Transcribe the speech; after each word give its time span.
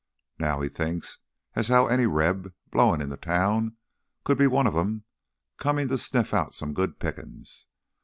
Now 0.39 0.61
he 0.61 0.67
thinks 0.67 1.19
as 1.53 1.67
how 1.67 1.85
any 1.85 2.07
Reb 2.07 2.55
blowin' 2.71 3.01
in 3.03 3.15
town 3.17 3.77
could 4.23 4.35
be 4.39 4.47
one 4.47 4.65
of 4.65 4.75
'em, 4.75 5.03
comin' 5.59 5.89
to 5.89 5.97
sniff 5.99 6.33
out 6.33 6.55
some 6.55 6.73
good 6.73 6.97
pickin's. 6.97 7.67